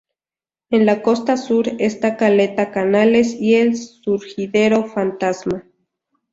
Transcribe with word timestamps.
En 0.71 0.87
la 0.87 1.03
costa 1.03 1.37
sur 1.37 1.67
está 1.79 2.17
caleta 2.17 2.71
Canales 2.71 3.33
y 3.39 3.53
el 3.53 3.77
surgidero 3.77 4.85
Fantasma. 4.85 5.63